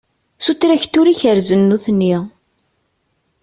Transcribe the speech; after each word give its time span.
S 0.43 0.45
utraktur 0.53 1.07
i 1.11 1.13
kerrzen 1.21 1.61
nutni. 1.71 2.13